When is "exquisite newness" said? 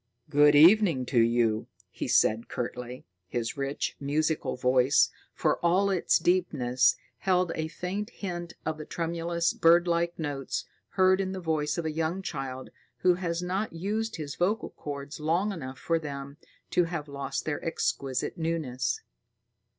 17.63-19.01